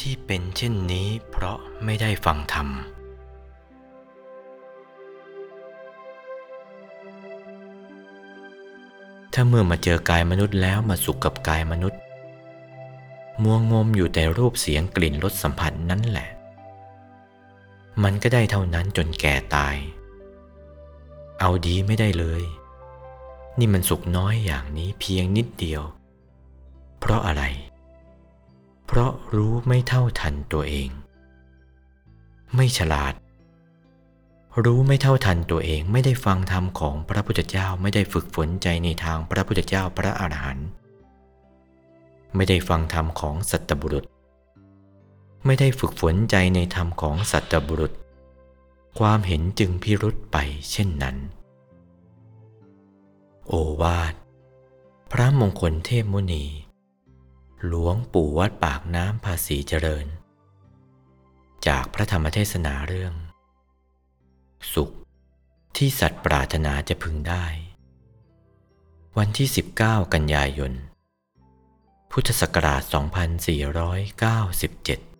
[0.00, 2.68] ที่เป็นเช่นนี้เพราะไม่ได้ฟังธรรม
[9.32, 12.00] ถ้าเมื่อมาเจอกายมนุษย์แล้วมาสุขกับกายมนุษย์
[13.42, 16.28] มัวงมอยู่แต่รูปเสียงกลิ่นรสสัมผัสนั้นแหละ
[18.02, 19.76] มันก็ได้เท่านั้นจนแก่ตาย
[21.40, 22.42] เอาดีไม่ได้เลย
[23.58, 25.82] นี่มันสุขน้อยอย่างนี้เพียงนิดเดียว
[27.00, 27.42] เพราะอะไร
[28.98, 30.88] ราะรู้ไม่เท่าทันตัวเอง
[32.54, 33.14] ไม่ฉลาด
[34.64, 40.68] รู้ไม่เท่าทันตัวเองไม่ได้ฟังธรรมของพระพุทธเจ้าไม่ได้ฝึกฝนใจในทางพระพุทธเจ้าพระอรหันต์
[42.34, 44.04] ไม่ได้ฟังธรรมของสัตบุรุษ
[45.46, 47.92] ไม่ได้ฝึกฝนใจในธรรมของสัตบุรุษ
[48.98, 50.36] ความเห็นจึงพิรุษไป
[50.70, 51.16] เช่นนั้น
[53.46, 54.14] โอวาท
[55.12, 56.44] พระมงคลเทพมุนี
[57.64, 60.06] หลวงปู่วัดปากน้ำภาษีเจริญ
[61.66, 63.14] จากพระธรรมเทศนาเรื่อง
[64.72, 64.90] สุข
[65.76, 67.46] ที่สัตว์ปรารถนาจะพึงได้
[69.18, 69.48] วันที่
[69.80, 70.72] 19 กันยายน
[72.10, 75.15] พุทธศักราช 2497